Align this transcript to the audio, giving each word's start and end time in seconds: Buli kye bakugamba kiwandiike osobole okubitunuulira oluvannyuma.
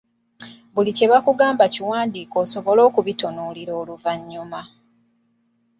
Buli 0.73 0.91
kye 0.97 1.07
bakugamba 1.11 1.63
kiwandiike 1.73 2.35
osobole 2.43 2.81
okubitunuulira 2.89 3.73
oluvannyuma. 3.81 4.61